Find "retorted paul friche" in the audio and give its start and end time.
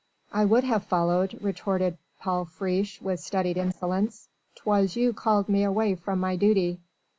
1.43-2.99